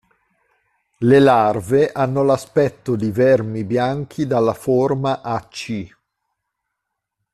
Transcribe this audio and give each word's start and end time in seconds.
Le 0.97 1.19
larve 1.19 1.91
hanno 1.91 2.23
l'aspetto 2.23 2.95
di 2.95 3.11
vermi 3.11 3.63
bianchi 3.63 4.25
dalla 4.25 4.55
forma 4.55 5.21
a 5.21 5.47
"C". 5.47 5.87